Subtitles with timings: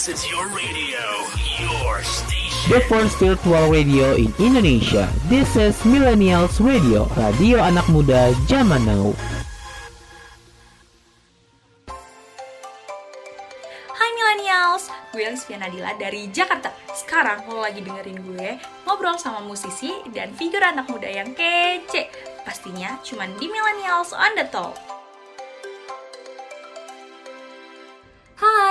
[0.00, 1.04] This is your radio,
[1.60, 2.72] your station.
[2.72, 5.12] The first virtual radio in Indonesia.
[5.28, 9.12] This is Millennials Radio, radio anak muda zaman now.
[13.92, 16.72] Hai Millennials, gue Lisvia Nadila dari Jakarta.
[16.96, 18.56] Sekarang lo lagi dengerin gue
[18.88, 22.08] ngobrol sama musisi dan figur anak muda yang kece.
[22.48, 24.99] Pastinya cuman di Millennials on the Talk.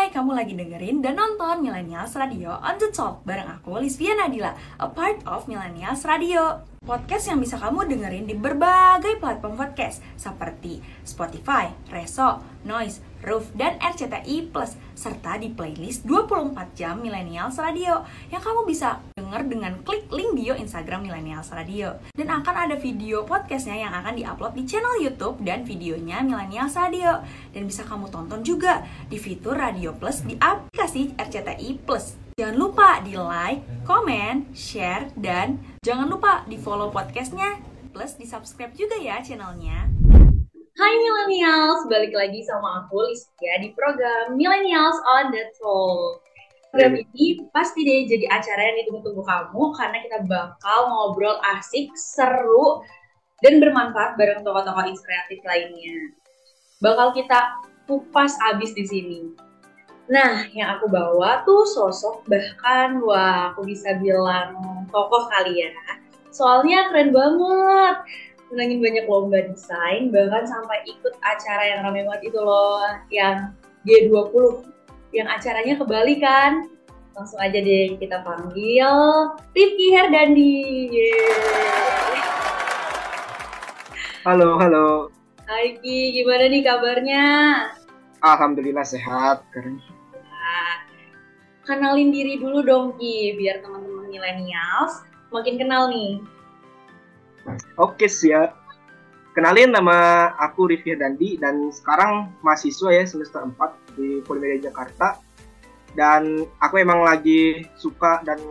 [0.10, 4.90] Kamu lagi dengerin dan nonton Millennials Radio on the Talk bareng aku Lisvia Nadila, a
[4.90, 6.66] part of Millennials Radio.
[6.90, 13.76] Podcast yang bisa kamu dengerin di berbagai platform podcast seperti Spotify, Reso, Noise, Roof, dan
[13.84, 20.08] RCTI Plus serta di playlist 24 jam Millennials Radio yang kamu bisa denger dengan klik
[20.10, 22.00] link bio Instagram Millennials Radio.
[22.16, 27.22] Dan akan ada video podcastnya yang akan diupload di channel YouTube dan videonya Millennials Radio.
[27.52, 32.29] Dan bisa kamu tonton juga di fitur Radio Plus di aplikasi RCTI Plus.
[32.40, 37.60] Jangan lupa di like, komen, share, dan jangan lupa di follow podcastnya
[37.92, 39.92] plus di subscribe juga ya channelnya.
[40.80, 46.24] Hai Millennials, balik lagi sama aku Listia di program Millennials on the Talk.
[46.72, 52.80] Program ini pasti deh jadi acara yang ditunggu-tunggu kamu karena kita bakal ngobrol asik, seru,
[53.44, 56.16] dan bermanfaat bareng tokoh-tokoh inspiratif lainnya.
[56.80, 59.49] Bakal kita kupas abis di sini.
[60.10, 64.58] Nah, yang aku bawa tuh sosok bahkan wah aku bisa bilang
[64.90, 65.70] tokoh kali ya.
[66.34, 68.10] Soalnya keren banget.
[68.50, 72.82] Menangin banyak lomba desain, bahkan sampai ikut acara yang ramai banget itu loh,
[73.14, 73.54] yang
[73.86, 74.66] G20.
[75.14, 76.66] Yang acaranya ke Bali kan.
[77.14, 78.90] Langsung aja deh kita panggil
[79.54, 80.58] Rifki Herdandi.
[80.90, 82.18] Yeay.
[84.26, 85.14] Halo, halo.
[85.46, 87.26] Hai Ki, gimana nih kabarnya?
[88.26, 89.46] Alhamdulillah sehat.
[89.54, 89.99] Keren.
[91.70, 96.18] Kenalin diri dulu dong Ki, biar teman-teman millennials makin kenal nih.
[97.78, 98.58] Oke siap.
[99.38, 105.22] Kenalin nama aku Rifki Dandi dan sekarang mahasiswa ya semester 4 di Polimedia Jakarta.
[105.94, 108.42] Dan aku emang lagi suka dan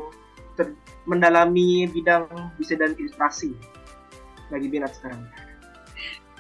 [0.54, 3.50] ter- mendalami bidang desain dan ilustrasi.
[4.54, 5.26] Lagi minat sekarang.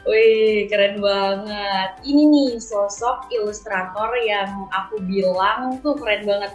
[0.06, 1.90] Wih, keren banget.
[2.06, 6.54] Ini nih sosok ilustrator yang aku bilang tuh keren banget.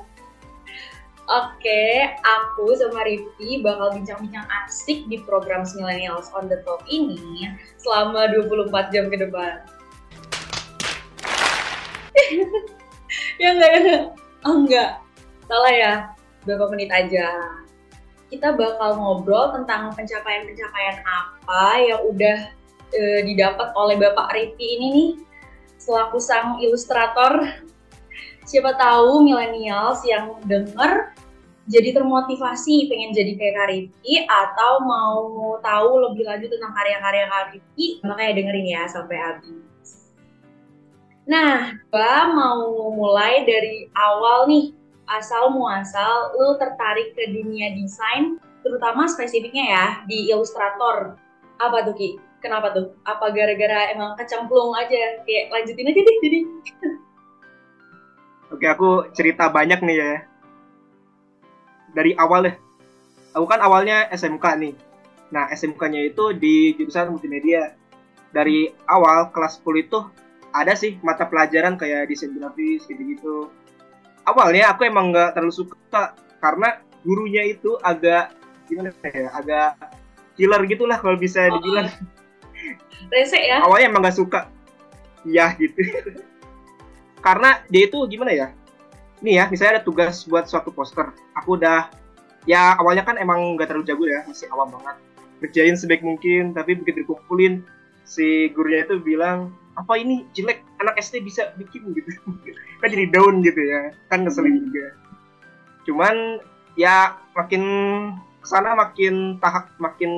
[1.24, 7.48] Oke, aku sama Rifki bakal bincang-bincang asik di program Millennials on the Top ini
[7.80, 9.64] selama 24 jam ke depan.
[13.42, 13.98] ya enggak ya?
[14.44, 15.00] Oh enggak,
[15.48, 15.94] salah ya.
[16.44, 17.32] Berapa menit aja.
[18.28, 22.52] Kita bakal ngobrol tentang pencapaian-pencapaian apa yang udah
[22.92, 25.10] eh, didapat oleh Bapak Rifki ini nih
[25.80, 27.63] selaku sang ilustrator.
[28.44, 31.16] Siapa tahu millennials yang denger
[31.64, 35.20] jadi termotivasi pengen jadi kayak Kak Rifki atau mau
[35.64, 39.56] tahu lebih lanjut tentang karya-karya Kak Rifki, makanya dengerin ya sampai habis.
[41.24, 44.76] Nah, gua mau mulai dari awal nih,
[45.08, 51.16] asal muasal lu tertarik ke dunia desain, terutama spesifiknya ya di ilustrator.
[51.64, 52.20] Apa tuh Ki?
[52.44, 52.92] Kenapa tuh?
[53.08, 55.24] Apa gara-gara emang kecemplung aja?
[55.24, 56.40] Kayak lanjutin aja deh jadi.
[58.54, 60.14] Oke, aku cerita banyak nih ya.
[61.94, 62.56] Dari awal deh.
[63.34, 64.74] Aku kan awalnya SMK nih.
[65.34, 67.74] Nah, SMK-nya itu di jurusan multimedia.
[68.30, 70.00] Dari awal kelas 10 itu
[70.54, 73.50] ada sih mata pelajaran kayak desain grafis gitu-gitu.
[74.24, 78.38] Awalnya aku emang nggak terlalu suka karena gurunya itu agak
[78.70, 79.70] gimana ya, agak
[80.38, 81.58] killer gitulah kalau bisa Oh.
[81.58, 81.90] dibilang.
[83.12, 83.62] Rese ya?
[83.62, 84.48] awalnya emang gak suka
[85.28, 85.76] ya gitu
[87.24, 88.48] karena dia itu gimana ya?
[89.24, 91.16] Nih ya misalnya ada tugas buat suatu poster.
[91.40, 91.88] Aku udah
[92.44, 95.00] ya awalnya kan emang gak terlalu jago ya masih awam banget.
[95.40, 97.64] Kerjain sebaik mungkin tapi begitu dikumpulin
[98.04, 100.60] si gurunya itu bilang apa ini jelek?
[100.84, 102.12] Anak SD bisa bikin gitu.
[102.84, 104.92] Kan jadi down gitu ya kan ngeselin juga.
[105.88, 106.44] Cuman
[106.76, 107.64] ya makin
[108.44, 110.12] ke sana makin tahap makin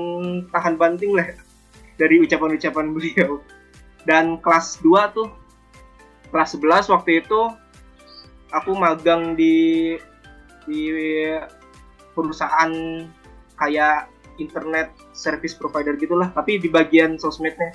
[0.49, 1.29] tahan banting lah
[2.01, 3.37] dari ucapan-ucapan beliau.
[4.09, 5.44] Dan kelas 2 tuh
[6.29, 7.41] kelas 11 waktu itu
[8.53, 9.95] aku magang di
[10.65, 10.89] di
[12.15, 12.71] perusahaan
[13.59, 14.09] kayak
[14.41, 17.71] internet service provider gitulah, tapi di bagian sosmednya.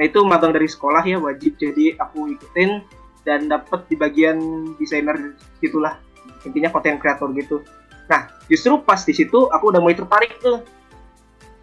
[0.00, 2.82] Nah, itu magang dari sekolah ya wajib jadi aku ikutin
[3.22, 4.38] dan dapat di bagian
[4.80, 6.00] desainer gitulah.
[6.42, 7.62] Intinya content creator gitu.
[8.10, 10.64] Nah, justru pas di situ aku udah mulai tertarik tuh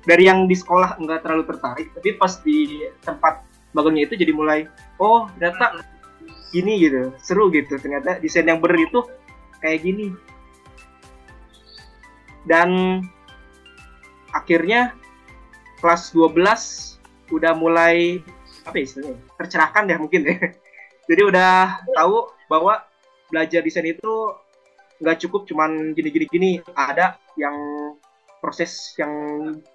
[0.08, 3.44] dari yang di sekolah nggak terlalu tertarik tapi pas di tempat
[3.76, 4.66] magangnya itu jadi mulai
[4.98, 5.84] oh ternyata
[6.50, 7.78] gini gitu seru gitu.
[7.78, 9.00] Ternyata desain yang bener itu
[9.62, 10.14] kayak gini.
[12.46, 13.02] Dan
[14.34, 14.96] akhirnya
[15.80, 18.20] kelas 12 udah mulai
[18.66, 20.38] apa ya istilahnya tercerahkan ya mungkin ya.
[21.10, 22.86] Jadi udah tahu bahwa
[23.30, 24.34] belajar desain itu
[25.00, 27.56] nggak cukup cuman gini-gini gini ada yang
[28.44, 29.12] proses yang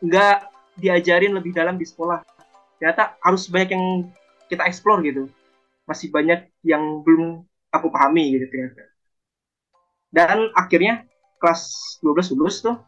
[0.04, 2.22] nggak diajarin lebih dalam di sekolah.
[2.78, 3.86] Ternyata harus banyak yang
[4.50, 5.30] kita explore gitu
[5.84, 8.84] masih banyak yang belum aku pahami gitu ternyata
[10.14, 11.04] dan akhirnya
[11.42, 11.62] kelas
[12.00, 12.78] 12 lulus tuh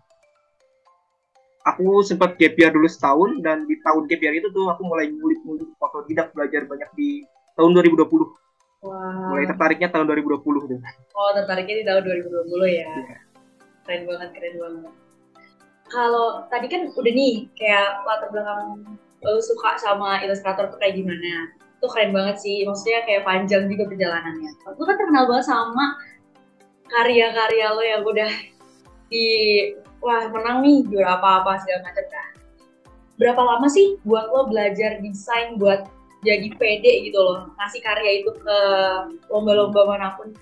[1.66, 5.10] aku sempat gap year dulu setahun dan di tahun gap year itu tuh aku mulai
[5.10, 7.26] ngulik-ngulik otodidak belajar banyak di
[7.58, 8.06] tahun 2020
[8.86, 9.34] Wah.
[9.34, 10.78] mulai tertariknya tahun 2020 tuh
[11.16, 12.86] Oh, tertariknya di tahun 2020 ya.
[12.86, 13.18] Iya.
[13.88, 14.94] Keren banget, keren banget.
[15.88, 18.84] Kalau tadi kan udah nih kayak latar belakang
[19.24, 21.56] lo suka sama ilustrator tuh kayak gimana?
[21.82, 22.64] Tuh keren banget sih.
[22.64, 24.50] Maksudnya kayak panjang juga perjalanannya.
[24.76, 26.00] Lo kan terkenal banget sama
[26.86, 28.30] karya-karya lo yang udah
[29.10, 29.26] di
[30.02, 32.30] wah menang nih juara apa-apa segala macam kan.
[33.16, 35.88] Berapa lama sih buat lo belajar desain buat
[36.24, 38.58] jadi pede gitu loh ngasih karya itu ke
[39.30, 40.34] lomba-lomba mana pun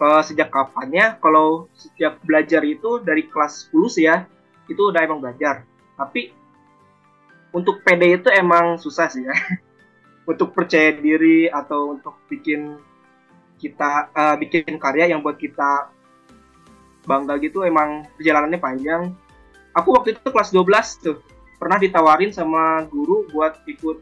[0.00, 4.24] Kalau sejak kapannya kalau sejak belajar itu dari kelas 10 sih ya
[4.64, 5.68] itu udah emang belajar
[6.00, 6.32] tapi
[7.50, 9.34] untuk PD itu emang susah sih ya.
[10.30, 12.78] Untuk percaya diri atau untuk bikin
[13.58, 15.90] kita eh, bikin karya yang buat kita
[17.02, 19.02] bangga gitu emang perjalanannya panjang.
[19.74, 21.18] Aku waktu itu kelas 12 tuh
[21.58, 23.98] pernah ditawarin sama guru buat ikut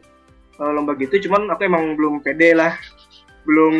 [0.61, 1.17] eh, lomba gitu.
[1.25, 2.77] Cuman aku emang belum pede lah
[3.49, 3.75] belum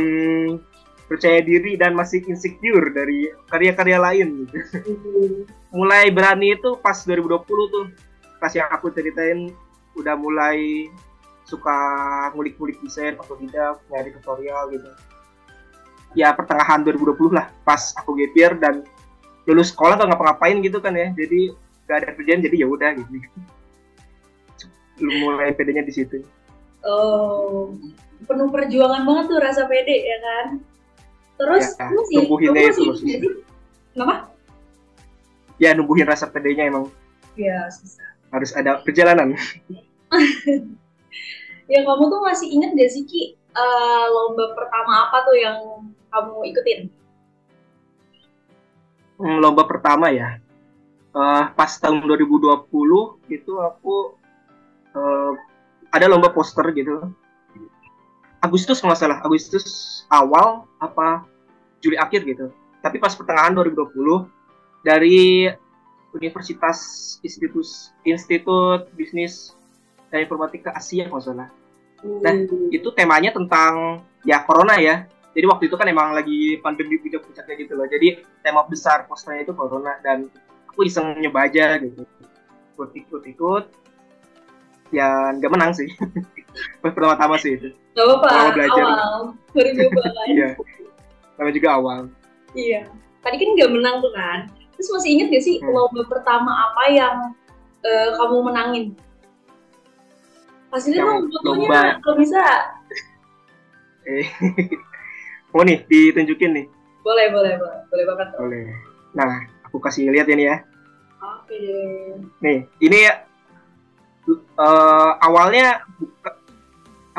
[1.10, 4.58] percaya diri dan masih insecure dari karya-karya lain gitu.
[5.74, 7.86] mulai berani itu pas 2020 tuh
[8.40, 9.52] pas yang aku ceritain
[9.94, 10.88] udah mulai
[11.44, 11.76] suka
[12.34, 14.90] ngulik-ngulik desain atau tidak nyari tutorial gitu
[16.16, 18.82] ya pertengahan 2020 lah pas aku gap year dan
[19.46, 21.54] lulus sekolah gak ngapa-ngapain gitu kan ya jadi
[21.90, 23.12] gak ada kerjaan jadi ya udah gitu
[25.26, 26.22] mulai pedenya di situ
[26.80, 27.76] Oh,
[28.24, 30.46] penuh perjuangan banget tuh rasa pede ya kan.
[31.36, 33.20] Terus Ya, lu sih, tumbuhinnya lu itu masih sih?
[33.92, 34.16] Kenapa?
[35.60, 36.88] ya numbuhin rasa pedenya emang
[37.36, 38.09] Ya susah.
[38.34, 39.36] Harus ada perjalanan.
[41.70, 45.58] Ya kamu tuh masih inget gak sih Ki eh, lomba pertama apa tuh yang
[46.10, 46.80] kamu ikutin?
[49.22, 50.42] Hmm, lomba pertama ya?
[51.14, 52.66] Eh, pas tahun 2020
[53.30, 54.18] itu aku
[54.98, 55.32] eh,
[55.94, 57.14] ada lomba poster gitu.
[58.42, 59.20] Agustus kalau nggak salah.
[59.22, 59.66] Agustus
[60.10, 61.22] awal apa
[61.86, 62.50] Juli akhir gitu.
[62.82, 64.26] Tapi pas pertengahan 2020
[64.82, 65.52] dari
[66.16, 66.80] Universitas
[67.22, 67.68] Institut
[68.04, 69.54] Institut Bisnis
[70.10, 71.50] dan Informatika Asia kalau nggak salah
[72.00, 72.32] Nah,
[72.72, 75.04] itu temanya tentang ya corona ya.
[75.36, 77.88] Jadi waktu itu kan emang lagi pandemi video puncaknya gitu loh.
[77.88, 80.32] Jadi tema besar posternya itu corona dan
[80.72, 82.08] aku iseng nyoba aja gitu.
[82.76, 83.66] Ikut ikut ikut.
[84.96, 85.92] Ya nggak menang sih.
[86.84, 87.70] Pertama-tama sih itu.
[87.94, 88.86] Gak apa-apa, Awal belajar.
[88.88, 89.22] awal.
[89.54, 89.70] Baru?
[90.34, 90.50] Iya.
[91.56, 92.02] Juga awal.
[92.56, 92.82] Iya.
[93.20, 94.40] Tadi kan gak menang tuh kan.
[94.80, 95.76] Terus masih inget gak sih Hmm.
[95.76, 97.36] lomba pertama apa yang
[97.84, 98.96] eh, kamu menangin?
[100.72, 102.44] Yang dong fotonya kalau bisa.
[104.08, 104.24] Eh.
[105.56, 106.66] oh nih ditunjukin nih.
[107.04, 107.80] Boleh, boleh, boleh.
[107.92, 108.40] Boleh banget tuh.
[108.48, 108.66] Boleh.
[109.12, 110.64] Nah, aku kasih lihat ini ya.
[111.20, 112.16] Oke deh.
[112.40, 113.14] Nih, ini ya
[114.32, 116.40] eh, awalnya buka,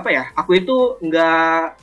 [0.00, 0.32] apa ya?
[0.32, 1.76] Aku itu nggak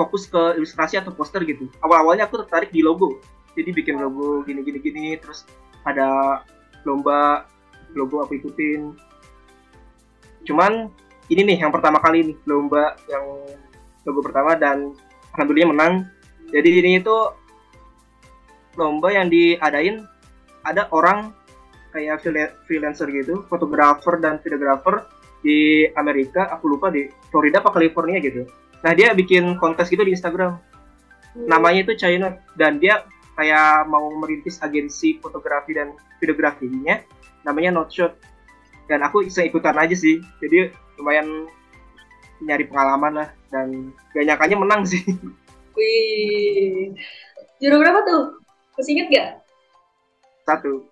[0.00, 1.68] fokus ke ilustrasi atau poster gitu.
[1.84, 3.20] Awal-awalnya aku tertarik di logo.
[3.54, 5.46] Jadi bikin logo gini-gini gini, terus
[5.86, 6.42] ada
[6.82, 7.46] lomba
[7.94, 8.94] logo aku ikutin.
[10.44, 10.90] Cuman
[11.32, 13.24] ini nih yang pertama kali nih lomba yang
[14.04, 14.92] logo pertama dan
[15.32, 15.94] alhamdulillah menang.
[16.52, 17.16] Jadi ini itu
[18.76, 20.04] lomba yang diadain
[20.66, 21.30] ada orang
[21.94, 25.06] kayak freela- freelancer gitu, fotografer dan videografer
[25.44, 28.48] di Amerika, aku lupa di Florida apa California gitu.
[28.82, 30.58] Nah dia bikin kontes gitu di Instagram,
[31.46, 37.02] namanya itu China dan dia kayak mau merintis agensi fotografi dan videografinya,
[37.42, 38.14] namanya Notshot.
[38.84, 40.68] Dan aku iseng ikutan aja sih, jadi
[41.00, 41.48] lumayan
[42.44, 45.00] nyari pengalaman lah dan gak nyangkanya menang sih.
[45.76, 46.94] Wih.
[47.58, 48.22] Juara berapa tuh?
[48.76, 49.28] Masih inget gak?
[50.44, 50.84] Satu,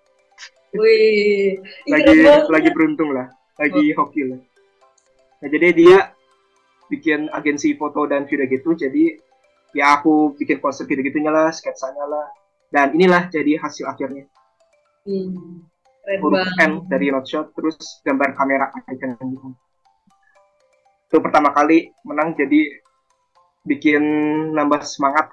[0.73, 1.61] Wih.
[1.61, 3.29] Ih, lagi lagi beruntung lah,
[3.61, 4.41] lagi hoki lah.
[5.45, 5.99] Nah jadi dia
[6.89, 9.21] bikin agensi foto dan video gitu, jadi
[9.73, 12.29] ya aku bikin konsep gitu gitunya lah, sketsanya lah,
[12.69, 14.29] dan inilah jadi hasil akhirnya.
[15.09, 15.65] Hmm,
[16.05, 16.69] Keren Huruf banget.
[16.69, 19.49] N dari Notshot, terus gambar kamera icon gitu.
[21.09, 22.81] Itu pertama kali menang, jadi
[23.63, 24.03] bikin
[24.55, 25.31] nambah semangat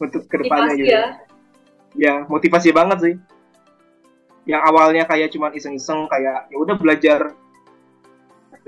[0.00, 0.92] untuk ke depannya gitu.
[0.92, 1.04] ya.
[1.96, 3.14] Ya motivasi banget sih.
[4.46, 7.34] Yang awalnya kayak cuman iseng-iseng kayak ya udah belajar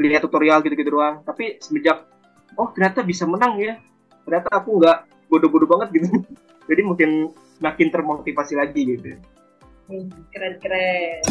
[0.01, 1.21] lihat tutorial gitu-gitu doang.
[1.23, 2.09] Tapi semenjak
[2.57, 3.77] oh ternyata bisa menang ya.
[4.25, 6.09] Ternyata aku nggak bodoh-bodoh banget gitu.
[6.69, 7.11] Jadi mungkin
[7.59, 9.19] makin termotivasi lagi gitu.
[9.89, 11.25] Hmm, Keren-keren.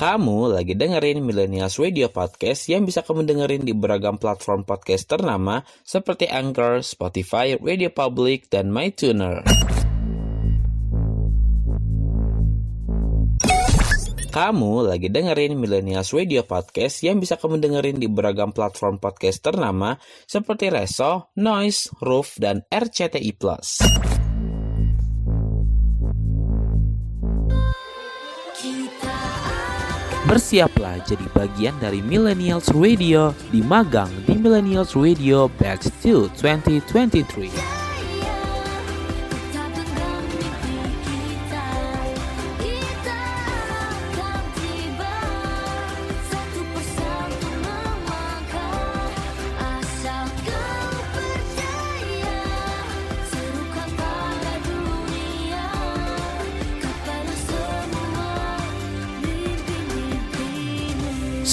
[0.00, 5.60] Kamu lagi dengerin Millennials Radio Podcast yang bisa kamu dengerin di beragam platform podcast ternama
[5.84, 9.69] seperti Anchor, Spotify, Radio Public, dan MyTuner.
[14.30, 19.98] Kamu lagi dengerin Millennials Radio Podcast yang bisa kamu dengerin di beragam platform podcast ternama
[20.22, 23.34] seperti Reso, Noise, Roof, dan RCTI+.
[30.30, 37.79] Bersiaplah jadi bagian dari Millennials Radio di magang di Millennials Radio Batch 2 2023.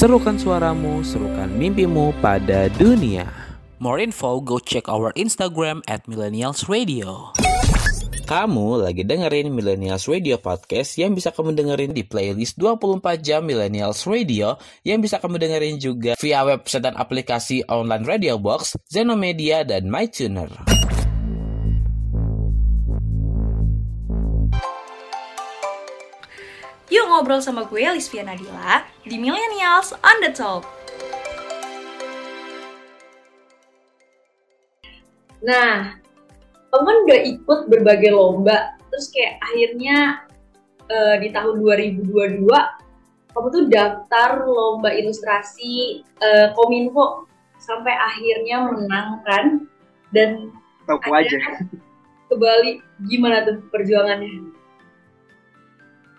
[0.08, 3.28] Serukan suaramu, serukan mimpimu pada dunia.
[3.84, 7.36] More info, go check our Instagram at Millennials Radio.
[8.24, 14.08] Kamu lagi dengerin Millennials Radio Podcast yang bisa kamu dengerin di playlist 24 jam Millennials
[14.08, 14.56] Radio
[14.88, 20.77] yang bisa kamu dengerin juga via website dan aplikasi online Radio Box, Zenomedia, dan MyTuner.
[26.88, 30.64] Yuk ngobrol sama gue, Lisvia Nadila, di Millennials on the Top.
[35.44, 36.00] Nah,
[36.72, 40.24] kamu kan udah ikut berbagai lomba, terus kayak akhirnya
[40.88, 42.48] eh, di tahun 2022
[43.36, 47.28] kamu tuh daftar lomba ilustrasi eh, Kominfo
[47.60, 49.46] sampai akhirnya menang kan
[50.16, 50.56] dan
[50.88, 51.68] Tahu aja.
[52.32, 52.80] ke Bali
[53.12, 54.56] gimana tuh perjuangannya?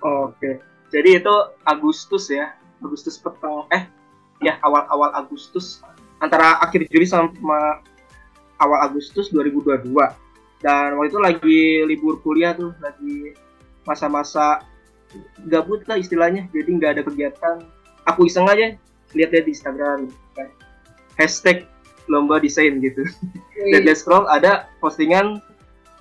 [0.02, 0.62] Oke.
[0.88, 1.34] Jadi itu
[1.66, 2.54] Agustus ya.
[2.78, 3.90] Agustus petang eh
[4.38, 5.82] ya awal-awal Agustus
[6.22, 7.82] antara akhir Juli sama
[8.58, 9.94] awal Agustus 2022.
[10.58, 13.34] Dan waktu itu lagi libur kuliah tuh, lagi
[13.86, 14.66] masa-masa
[15.46, 16.50] gabut lah istilahnya.
[16.50, 17.56] Jadi nggak ada kegiatan.
[18.10, 18.74] Aku iseng aja
[19.14, 20.48] lihat-lihat di Instagram kan.
[21.14, 21.66] Hashtag
[22.10, 23.06] lomba desain gitu.
[23.54, 25.38] Dan scroll ada postingan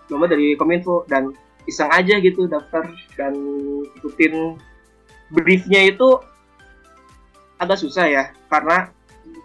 [0.09, 1.35] lomba dari Kominfo dan
[1.67, 2.88] iseng aja gitu daftar
[3.19, 3.36] dan
[4.00, 4.55] ikutin
[5.29, 6.24] briefnya itu
[7.59, 8.89] agak susah ya karena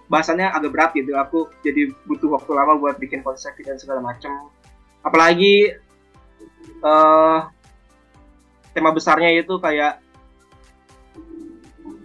[0.07, 1.17] bahasanya agak berat gitu.
[1.19, 4.53] Aku jadi butuh waktu lama buat bikin konsep dan segala macam
[5.03, 5.75] apalagi
[6.83, 7.41] eh
[8.73, 9.99] tema besarnya itu kayak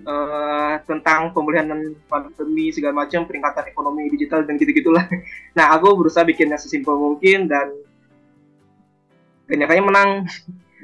[0.08, 1.68] eh tentang pemulihan
[2.08, 5.06] pandemi segala macam peningkatan ekonomi digital dan gitu gitulah
[5.58, 7.70] nah aku berusaha bikinnya sesimpel mungkin dan
[9.48, 10.10] kenyataannya menang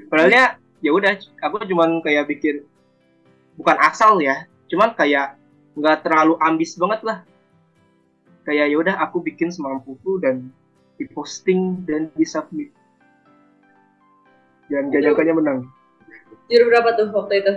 [0.07, 2.63] padahal ya udah aku cuman kayak bikin
[3.59, 5.37] bukan asal ya cuman kayak
[5.77, 7.17] nggak terlalu ambis banget lah
[8.43, 10.51] kayak ya udah aku bikin semampuku dan
[10.99, 12.73] diposting dan disubmit
[14.71, 15.67] dan gak menang
[16.47, 17.53] juru berapa tuh waktu itu?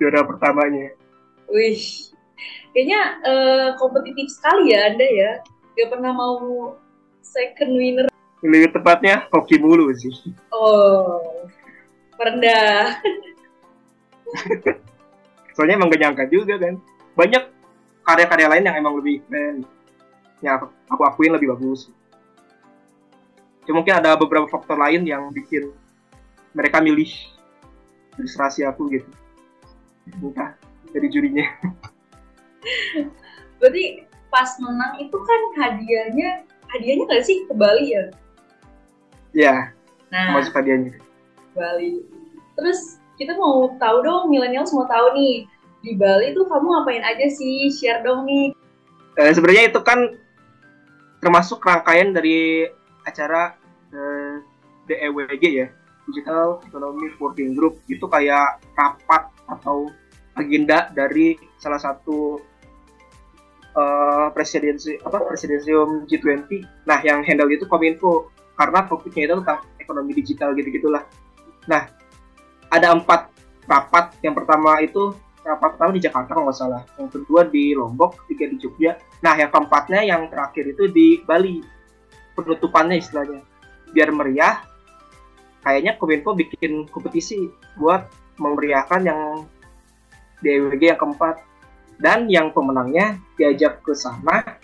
[0.00, 0.96] juara pertamanya
[1.50, 1.82] Wih,
[2.70, 5.30] kayaknya eh, kompetitif sekali ya Anda ya.
[5.74, 6.38] Gak pernah mau
[7.26, 8.06] second winner.
[8.40, 10.12] Lebih tepatnya hoki mulu sih.
[10.52, 11.20] Oh,
[12.16, 13.00] merendah.
[15.54, 16.80] soalnya emang gak nyangka juga kan.
[17.12, 17.44] Banyak
[18.06, 19.68] karya-karya lain yang emang lebih keren
[20.40, 21.92] yang aku, aku akuin lebih bagus.
[23.68, 25.68] Cuma mungkin ada beberapa faktor lain yang bikin
[26.56, 27.12] mereka milih
[28.16, 29.10] ilustrasi aku gitu.
[30.16, 30.56] Entah
[30.90, 31.44] dari jurinya.
[33.60, 38.08] Berarti pas menang itu kan hadiahnya, hadiahnya nggak sih ke Bali ya?
[39.34, 39.74] Ya
[40.10, 40.98] Nah, masuk hadiahnya
[41.54, 42.02] Bali.
[42.58, 45.46] Terus kita mau tahu dong, millennials mau tahu nih,
[45.82, 47.70] di Bali tuh kamu ngapain aja sih?
[47.70, 48.54] Share dong nih.
[49.18, 50.18] Eh, sebenarnya itu kan
[51.20, 52.66] termasuk rangkaian dari
[53.06, 53.54] acara
[53.92, 54.34] eh,
[54.88, 55.68] DEWG ya
[56.08, 59.90] Digital Economic Working Group itu kayak rapat atau
[60.38, 62.40] agenda dari salah satu
[63.76, 70.12] eh, presidensi apa presidensium G20 nah yang handle itu Kominfo karena topiknya itu tentang ekonomi
[70.12, 71.08] digital gitu gitulah
[71.64, 71.88] nah
[72.68, 73.30] ada empat
[73.70, 74.18] rapat.
[74.22, 75.14] Yang pertama itu
[75.46, 76.82] rapat pertama di Jakarta kalau nggak salah.
[76.98, 78.98] Yang kedua di Lombok tiga di Jogja.
[79.22, 81.62] Nah yang keempatnya yang terakhir itu di Bali.
[82.34, 83.42] Penutupannya istilahnya.
[83.90, 84.62] Biar meriah
[85.60, 88.06] kayaknya Kominfo bikin kompetisi buat
[88.40, 89.20] memeriahkan yang
[90.42, 91.46] DWG yang keempat.
[92.00, 94.56] Dan yang pemenangnya diajak ke sana.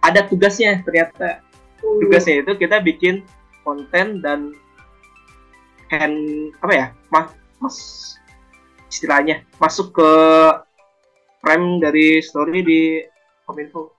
[0.00, 1.44] Ada tugasnya ternyata
[2.02, 3.22] tugasnya itu kita bikin
[3.62, 4.54] konten dan
[5.90, 6.18] hand
[6.62, 7.30] apa ya mas,
[7.62, 7.76] mas
[8.90, 10.10] istilahnya masuk ke
[11.42, 12.80] frame dari story di
[13.46, 13.94] Kominfo.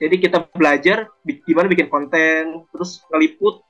[0.00, 1.10] Jadi kita belajar
[1.44, 3.60] gimana bikin konten terus ngeliput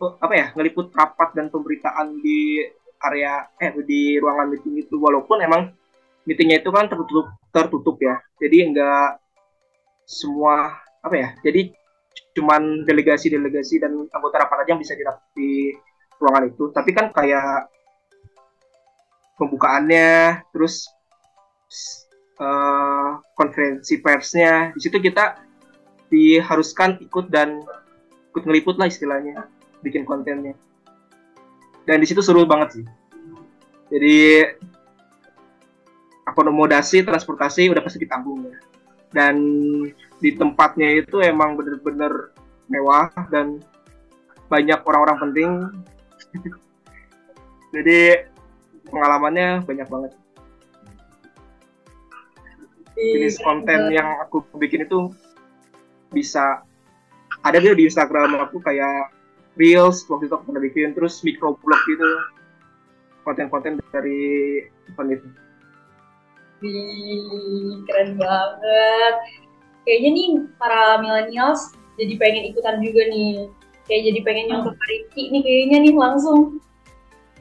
[0.00, 2.64] apa ya ngeliput rapat dan pemberitaan di
[3.04, 4.96] area eh di ruangan meeting itu.
[4.98, 5.70] Walaupun emang
[6.24, 8.18] meetingnya itu kan tertutup tertutup ya.
[8.40, 9.20] Jadi enggak
[10.04, 11.72] semua apa ya jadi
[12.34, 15.70] cuman delegasi-delegasi dan anggota rapat aja yang bisa didapat di
[16.18, 16.74] ruangan itu.
[16.74, 17.70] Tapi kan kayak
[19.38, 20.90] pembukaannya terus
[22.42, 24.74] eh, konferensi persnya.
[24.74, 25.38] Di situ kita
[26.10, 27.62] diharuskan ikut dan
[28.34, 29.46] ikut ngeliput lah istilahnya
[29.80, 30.58] bikin kontennya.
[31.86, 32.84] Dan di situ seru banget sih.
[33.94, 34.42] Jadi
[36.24, 38.56] akomodasi transportasi udah pasti ditanggung ya.
[39.14, 39.36] Dan
[40.22, 42.34] di tempatnya itu emang bener-bener
[42.70, 43.62] mewah dan
[44.48, 45.50] banyak orang-orang penting.
[47.74, 48.30] Jadi
[48.88, 50.12] pengalamannya banyak banget.
[52.94, 55.10] Jenis konten yang aku bikin itu
[56.14, 56.62] bisa
[57.42, 59.10] ada dia di Instagram aku kayak
[59.58, 62.08] reels waktu itu aku pernah bikin terus microblog gitu.
[63.26, 65.28] Konten-konten dari event itu.
[66.62, 69.16] Wih, keren banget.
[69.84, 73.48] Kayaknya nih para millennials jadi pengen ikutan juga nih.
[73.84, 76.58] Kayak jadi pengen nyontoh Rifki nih kayaknya nih langsung.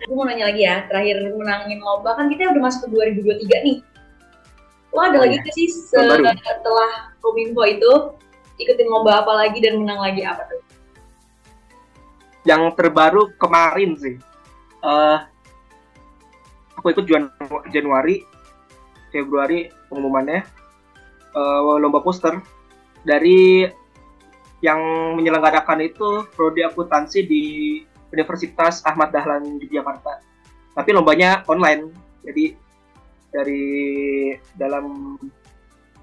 [0.03, 3.77] Aku mau nanya lagi ya, terakhir menangin lomba kan kita udah masuk ke 2023 nih.
[4.91, 5.41] Lo ada Oh lagi iya.
[5.41, 6.91] nggak sih setelah
[7.23, 7.91] Kominfo itu
[8.59, 10.59] ikutin lomba apa lagi dan menang lagi apa tuh?
[12.43, 14.15] yang terbaru kemarin sih
[14.83, 15.19] eh
[16.75, 17.31] aku ikut Jan-
[17.71, 18.19] Januari
[19.15, 20.43] Februari pengumumannya
[21.33, 22.39] eh, lomba poster
[23.03, 23.67] dari
[24.63, 24.79] yang
[25.19, 27.43] menyelenggarakan itu prodi akuntansi di
[28.13, 30.23] Universitas Ahmad Dahlan Yogyakarta.
[30.73, 31.91] Tapi lombanya online
[32.23, 32.55] jadi
[33.33, 33.65] dari
[34.55, 35.17] dalam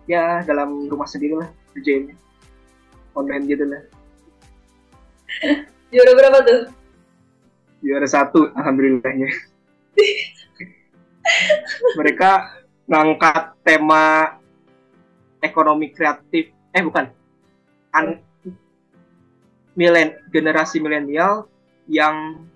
[0.04, 2.18] ya dalam rumah sendiri lah kerjainnya
[3.16, 3.82] online gitu lah.
[5.94, 6.60] Juara berapa tuh?
[7.80, 9.28] juara satu alhamdulillahnya.
[11.98, 12.30] Mereka
[12.88, 14.36] ngangkat tema
[15.40, 17.10] ekonomi kreatif eh bukan
[17.96, 18.22] an
[19.74, 21.48] milen generasi milenial
[21.90, 22.46] yang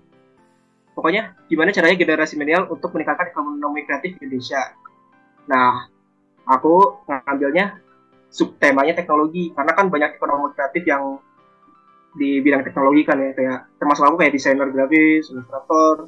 [0.95, 4.61] pokoknya gimana caranya generasi milenial untuk meningkatkan ekonomi kreatif di Indonesia
[5.49, 5.89] nah
[6.45, 7.81] aku ngambilnya
[8.29, 11.19] subtemanya teknologi karena kan banyak ekonomi kreatif yang
[12.15, 16.07] di bidang teknologi kan ya kayak termasuk aku kayak desainer grafis, ilustrator,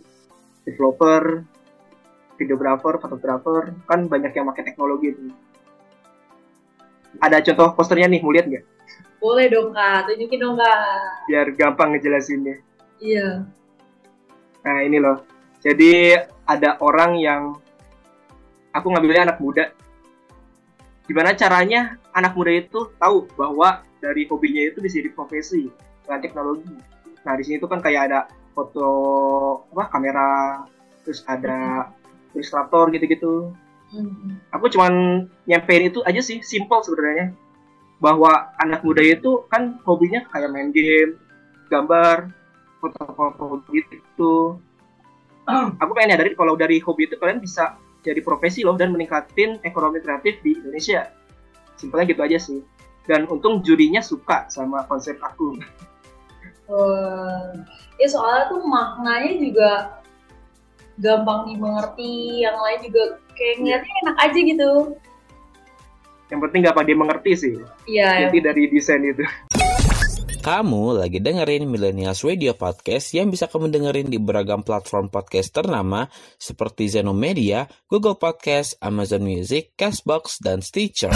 [0.63, 1.43] developer,
[2.39, 5.27] videografer, fotografer, kan banyak yang pakai teknologi itu.
[7.17, 8.65] Ada contoh posternya nih, mau lihat nggak?
[9.17, 11.25] Boleh dong kak, tunjukin dong kak.
[11.25, 12.61] Biar gampang ngejelasinnya.
[13.01, 13.49] Iya.
[14.61, 15.25] Nah ini loh,
[15.61, 17.57] jadi ada orang yang
[18.73, 19.73] aku ngambilnya anak muda.
[21.09, 25.71] Gimana caranya anak muda itu tahu bahwa dari hobinya itu bisa jadi profesi
[26.05, 26.75] dengan teknologi.
[27.25, 28.19] Nah di sini tuh kan kayak ada
[28.53, 28.89] foto
[29.73, 30.61] apa kamera,
[31.01, 31.89] terus ada
[32.37, 33.49] ilustrator gitu-gitu.
[33.87, 34.43] Hmm.
[34.51, 37.31] Aku cuman nyampein itu aja sih, simple sebenarnya.
[37.97, 41.17] Bahwa anak muda itu kan hobinya kayak main game,
[41.71, 42.29] gambar,
[42.83, 44.61] foto-foto gitu.
[45.81, 50.03] Aku pengen nyadarin kalau dari hobi itu kalian bisa jadi profesi loh dan meningkatin ekonomi
[50.03, 51.07] kreatif di Indonesia.
[51.79, 52.59] Simpelnya gitu aja sih.
[53.07, 55.55] Dan untung jurinya suka sama konsep aku.
[56.67, 57.55] Wah,
[57.95, 59.69] ya soalnya tuh maknanya juga
[60.97, 63.03] gampang dimengerti, yang lain juga
[63.37, 64.71] kayak ngeliatnya enak aja gitu.
[66.27, 67.55] Yang penting gampang dia mengerti sih.
[67.87, 69.23] Iya, Inti dari desain itu.
[70.47, 76.07] Kamu lagi dengerin Millennials Radio Podcast yang bisa kamu dengerin di beragam platform podcast ternama
[76.39, 81.11] seperti Zeno Media, Google Podcast, Amazon Music, Castbox, dan Stitcher.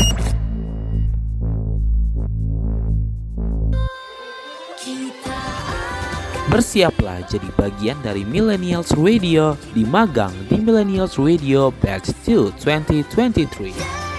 [6.51, 14.10] Bersiaplah jadi bagian dari Millennials Radio di magang di Millennials Radio Batch 2 2023.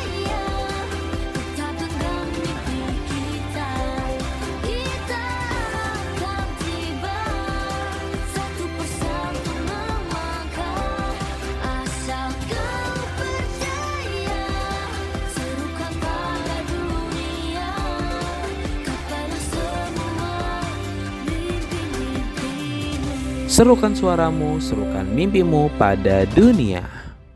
[23.63, 26.83] Serukan suaramu, serukan mimpimu pada dunia.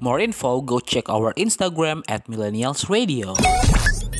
[0.03, 3.39] More info, go check our Instagram at Millennials Radio.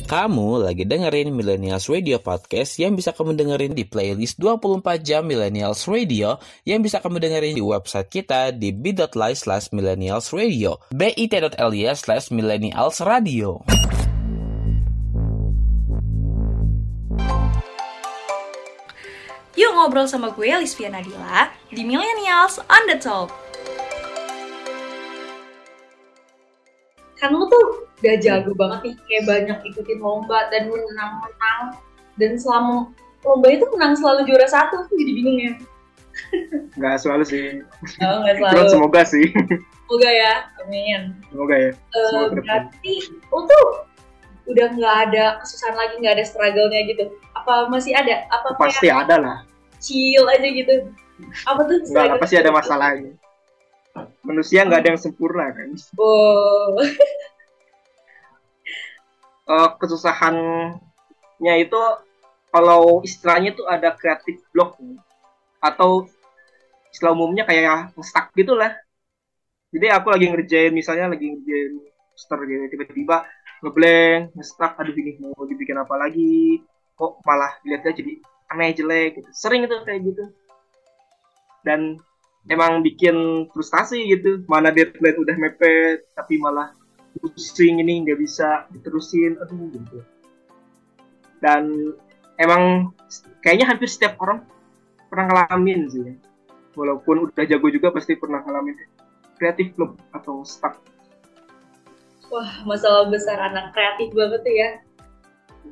[0.07, 5.83] Kamu lagi dengerin Millennials Radio Podcast yang bisa kamu dengerin di playlist 24 jam Millennials
[5.83, 12.31] Radio yang bisa kamu dengerin di website kita di bit.ly slash millennials radio bit.ly slash
[12.31, 13.59] millennials radio.
[19.77, 23.29] Ngobrol sama gue, Lisvia Nadila, di Millennials on the Top.
[27.17, 27.65] kan lu tuh
[27.97, 31.73] udah jago banget nih kayak banyak ikutin lomba dan menang-menang
[32.13, 32.93] dan selama
[33.25, 35.53] lomba itu menang selalu juara satu aku jadi bingung ya
[36.73, 37.45] Nggak selalu sih.
[38.01, 39.25] oh nggak Cuman selalu semoga sih.
[39.81, 41.71] semoga ya amin Semoga ya.
[41.73, 42.37] Eh, Semoga depan.
[42.37, 43.65] berarti lu tuh
[44.47, 49.09] udah nggak ada kesusahan lagi nggak ada struggle-nya gitu apa masih ada apa Pasti kayak
[49.09, 49.37] ada lah.
[49.87, 50.91] Chill aja gitu
[51.47, 53.13] apa tuh Enggak lah, struggle pasti ada masalahnya.
[54.21, 55.69] Manusia nggak ada yang sempurna kan.
[55.97, 56.77] oh
[59.47, 61.81] Eh, kesusahannya itu
[62.51, 64.75] kalau istilahnya tuh ada kreatif block
[65.63, 66.03] atau
[66.91, 68.75] istilah umumnya kayak stuck gitu lah.
[69.71, 71.79] Jadi aku lagi ngerjain misalnya lagi ngerjain
[72.11, 73.23] poster gitu tiba-tiba
[73.63, 76.61] ngeblank, nge-stuck, aduh ini mau dibikin apa lagi,
[76.93, 78.13] kok malah dilihatnya jadi
[78.53, 79.29] aneh jelek gitu.
[79.35, 80.23] Sering itu kayak gitu.
[81.67, 81.99] Dan
[82.47, 84.43] emang bikin frustasi gitu.
[84.47, 86.71] Mana deadline udah mepet tapi malah
[87.19, 89.99] pusing ini nggak bisa diterusin aduh gitu
[91.41, 91.93] dan
[92.37, 92.93] emang
[93.41, 94.45] kayaknya hampir setiap orang
[95.09, 96.13] pernah ngalamin sih ya.
[96.77, 98.77] walaupun udah jago juga pasti pernah ngalamin
[99.37, 100.77] kreatif belum atau stuck
[102.29, 104.69] wah masalah besar anak kreatif banget tuh ya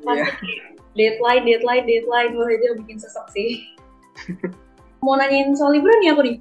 [0.02, 0.75] pasti Iya.
[0.96, 2.32] Deadline deadline deadline.
[2.34, 3.50] Wah itu yang bikin sesek sih.
[5.04, 6.36] Mau nanyain soal liburan nih aku nih?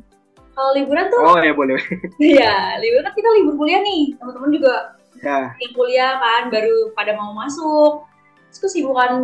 [0.55, 1.77] Kalau liburan tuh oh ya boleh.
[2.39, 4.15] Ya liburan kan kita libur kuliah nih.
[4.17, 4.73] Teman-teman juga
[5.19, 5.51] ya.
[5.59, 8.07] yang kuliah kan baru pada mau masuk.
[8.49, 9.19] Terus kesibukan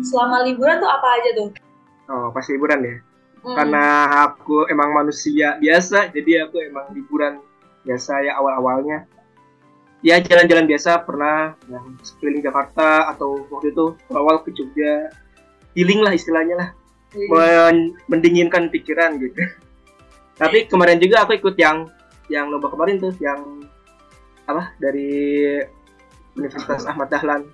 [0.00, 1.48] selama liburan tuh apa aja tuh?
[2.08, 2.96] Oh pas liburan ya?
[3.40, 3.84] Hmm, karena
[4.28, 7.40] aku emang manusia biasa jadi aku emang liburan
[7.88, 9.08] biasa ya awal-awalnya
[10.00, 11.04] ya jalan-jalan biasa.
[11.04, 15.12] Pernah yang sekeliling Jakarta atau waktu itu awal ke Jogja.
[15.76, 16.68] Healing lah istilahnya lah.
[17.14, 19.38] Men- mendinginkan pikiran gitu.
[20.40, 21.90] Tapi kemarin juga aku ikut yang
[22.30, 23.66] yang lomba kemarin tuh yang
[24.46, 24.74] apa?
[24.78, 25.10] Dari
[26.34, 27.46] Universitas Ahmad Dahlan.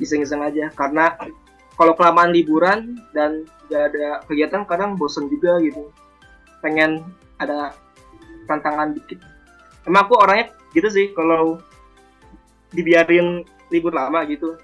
[0.00, 0.72] Iseng-iseng aja.
[0.74, 1.14] Karena
[1.78, 5.90] kalau kelamaan liburan dan gak ada kegiatan kadang bosen juga gitu.
[6.60, 7.04] Pengen
[7.38, 7.72] ada
[8.50, 9.22] tantangan dikit.
[9.86, 11.58] Emang aku orangnya gitu sih kalau
[12.70, 14.58] dibiarin libur lama gitu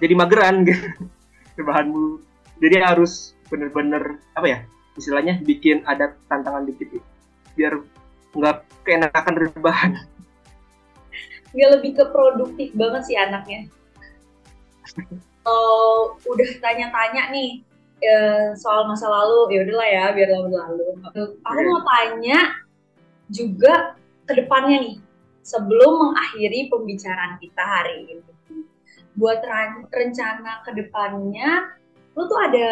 [0.00, 0.86] jadi mageran gitu
[1.68, 2.20] bahanmu
[2.62, 4.58] jadi harus bener-bener apa ya
[4.94, 7.08] istilahnya bikin ada tantangan dikit gitu.
[7.54, 7.78] biar
[8.34, 9.92] nggak keenakan rebahan
[11.54, 13.70] nggak lebih ke produktif banget sih anaknya.
[15.46, 17.62] Kalau udah tanya-tanya nih
[18.02, 20.86] eh, soal masa lalu, ya udahlah ya, biar lalu-lalu.
[21.06, 21.62] Aku Oke.
[21.62, 22.38] mau tanya
[23.30, 23.94] juga
[24.26, 24.96] ke depannya nih,
[25.44, 28.24] sebelum mengakhiri pembicaraan kita hari ini.
[29.14, 29.44] Buat
[29.92, 31.78] rencana ke depannya,
[32.16, 32.68] lu tuh ada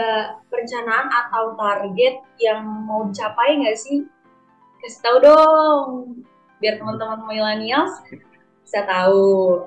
[0.50, 4.02] perencanaan atau target yang mau dicapai nggak sih?
[4.82, 5.86] Kasih tahu dong,
[6.62, 7.98] biar teman-teman millennials
[8.62, 9.66] bisa tahu.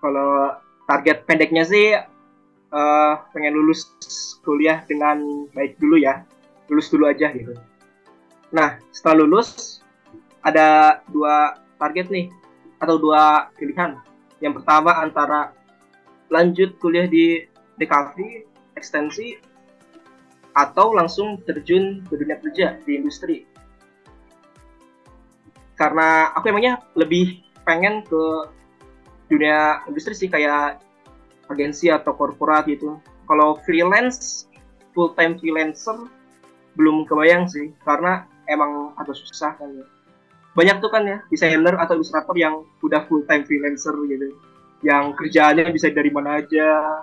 [0.00, 0.52] kalau
[0.88, 1.96] target pendeknya sih
[2.72, 3.88] eh, pengen lulus
[4.44, 6.24] kuliah dengan baik dulu ya
[6.68, 7.56] lulus dulu aja gitu
[8.52, 9.80] nah setelah lulus
[10.44, 12.28] ada dua target nih
[12.78, 13.96] atau dua pilihan
[14.44, 15.56] yang pertama antara
[16.28, 17.48] lanjut kuliah di
[17.80, 18.16] DKV
[18.76, 19.40] ekstensi
[20.54, 23.42] atau langsung terjun ke dunia kerja di industri
[25.74, 28.24] karena aku emangnya lebih pengen ke
[29.26, 30.78] dunia industri sih kayak
[31.50, 33.00] agensi atau korporat gitu.
[33.24, 34.46] Kalau freelance,
[34.92, 35.96] full time freelancer
[36.78, 39.86] belum kebayang sih karena emang agak susah kan ya.
[40.54, 44.34] Banyak tuh kan ya desainer atau ilustrator yang udah full time freelancer gitu.
[44.86, 47.02] Yang kerjaannya bisa dari mana aja,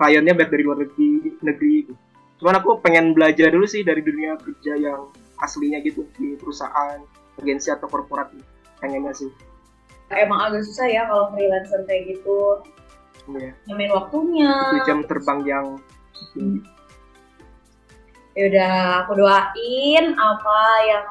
[0.00, 1.92] kliennya baik dari luar negeri, negeri gitu.
[2.38, 5.10] Cuman aku pengen belajar dulu sih dari dunia kerja yang
[5.42, 7.02] aslinya gitu di perusahaan,
[7.38, 8.46] agensi atau korporat gitu.
[8.78, 9.30] pengennya sih.
[10.14, 12.62] Emang agak susah ya kalau freelancer kayak gitu.
[13.28, 13.52] Iya.
[13.68, 14.52] Nyamain waktunya.
[14.72, 15.66] Itu jam terbang yang
[16.32, 16.62] tinggi.
[18.38, 21.04] Yaudah, aku doain apa yang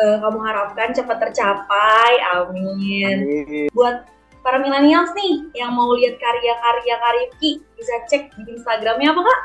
[0.00, 2.12] eh, kamu harapkan cepat tercapai.
[2.40, 3.16] Amin.
[3.20, 3.68] Amin.
[3.76, 4.08] Buat
[4.40, 9.40] para millennials nih yang mau lihat karya-karya Karifki bisa cek di Instagramnya apa kak?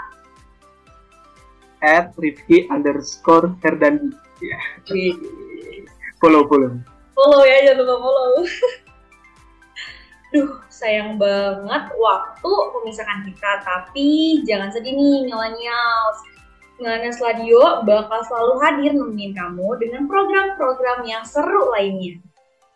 [1.85, 4.09] at Rifki underscore Herdandi.
[4.41, 4.59] Ya,
[6.19, 6.75] follow follow.
[7.15, 8.31] follow ya jangan lupa follow
[10.35, 16.19] Duh, sayang banget waktu memisahkan kita, tapi jangan sedih nih millennials.
[16.75, 22.19] Millennials Radio bakal selalu hadir nemenin kamu dengan program-program yang seru lainnya.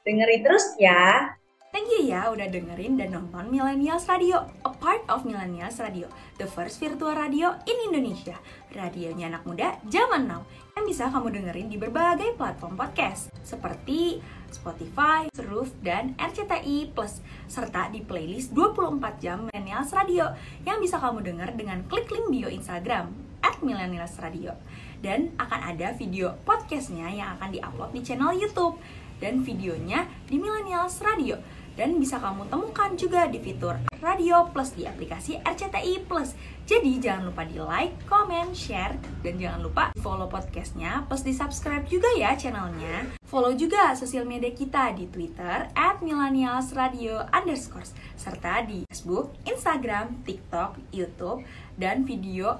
[0.07, 1.35] Dengerin terus ya.
[1.69, 6.07] Thank you ya udah dengerin dan nonton Millennials Radio, a part of Millennials Radio,
[6.39, 8.39] the first virtual radio in Indonesia.
[8.71, 10.47] Radionya anak muda zaman now
[10.79, 17.19] yang bisa kamu dengerin di berbagai platform podcast seperti Spotify, Roof, dan RCTI Plus
[17.51, 20.31] serta di playlist 24 jam Millennials Radio
[20.63, 24.55] yang bisa kamu denger dengan klik link bio Instagram at Millennials Radio.
[24.99, 28.79] Dan akan ada video podcastnya yang akan diupload di channel YouTube.
[29.19, 31.39] Dan videonya di Millennials Radio.
[31.79, 36.35] Dan bisa kamu temukan juga di fitur Radio Plus di aplikasi RCTI Plus.
[36.67, 41.03] Jadi jangan lupa di like, comment, share, dan jangan lupa follow podcastnya.
[41.07, 43.09] Plus di subscribe juga ya channelnya.
[43.25, 50.77] Follow juga sosial media kita di Twitter at millennialsradio underscore serta di Facebook, Instagram, TikTok,
[50.93, 51.41] YouTube,
[51.79, 52.59] dan video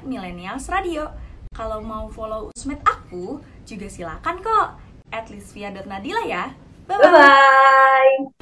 [0.00, 1.12] at millennialsradio.
[1.52, 4.68] Kalau mau follow Usmed aku, juga silakan kok
[5.12, 6.56] at lisvia.nadila ya.
[6.88, 8.32] Bye-bye!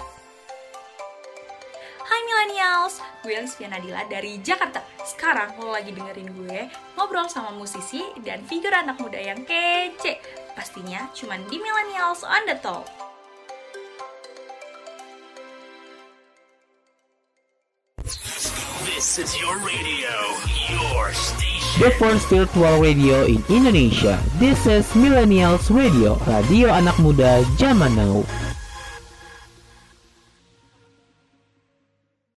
[2.09, 8.01] Hai Millennials, gue Lisvia Nadila dari Jakarta Sekarang lo lagi dengerin gue ngobrol sama musisi
[8.25, 10.16] dan figur anak muda yang kece
[10.57, 12.88] Pastinya cuman di Millennials on the Talk
[18.99, 20.11] This is your radio,
[20.73, 21.48] your station.
[21.77, 24.17] The first virtual radio in Indonesia.
[24.41, 28.25] This is Millennials Radio, radio anak muda zaman now.